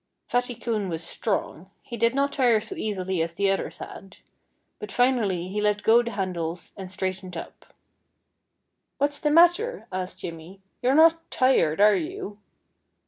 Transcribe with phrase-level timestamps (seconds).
[0.25, 1.69] Fatty Coon was strong.
[1.83, 4.17] He did not tire so easily as the others had.
[4.79, 7.71] But finally he let go the handles and straightened up.
[8.97, 10.59] "What's the matter?" asked Jimmy.
[10.81, 12.39] "You're not tired, are you?"